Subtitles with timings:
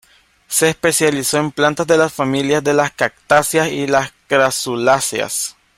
[0.47, 3.85] Se especializó en plantas de las familias de las cactáceas y
[4.27, 5.55] crasuláceas.